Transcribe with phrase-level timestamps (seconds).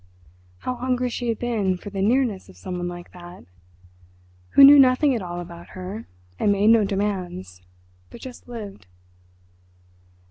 [0.61, 5.21] How hungry she had been for the nearness of someone like that—who knew nothing at
[5.21, 8.87] all about her—and made no demands—but just lived.